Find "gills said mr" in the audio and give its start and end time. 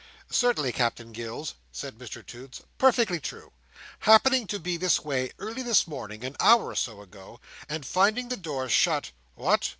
1.11-2.25